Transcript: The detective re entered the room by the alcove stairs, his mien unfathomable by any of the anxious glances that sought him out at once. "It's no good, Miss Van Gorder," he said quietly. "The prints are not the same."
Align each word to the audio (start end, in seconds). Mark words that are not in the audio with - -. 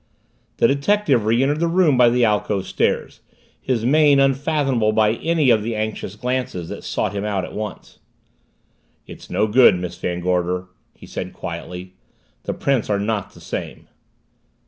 The 0.57 0.67
detective 0.67 1.25
re 1.27 1.43
entered 1.43 1.59
the 1.59 1.67
room 1.67 1.95
by 1.95 2.09
the 2.09 2.25
alcove 2.25 2.65
stairs, 2.65 3.19
his 3.61 3.85
mien 3.85 4.19
unfathomable 4.19 4.93
by 4.93 5.11
any 5.17 5.51
of 5.51 5.61
the 5.61 5.75
anxious 5.75 6.15
glances 6.15 6.69
that 6.69 6.83
sought 6.83 7.13
him 7.13 7.23
out 7.23 7.45
at 7.45 7.53
once. 7.53 7.99
"It's 9.05 9.29
no 9.29 9.45
good, 9.45 9.75
Miss 9.77 9.95
Van 9.99 10.19
Gorder," 10.19 10.65
he 10.95 11.05
said 11.05 11.33
quietly. 11.33 11.93
"The 12.45 12.53
prints 12.55 12.89
are 12.89 12.99
not 12.99 13.35
the 13.35 13.41
same." 13.41 13.89